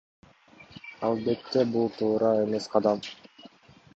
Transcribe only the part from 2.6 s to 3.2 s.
кадам.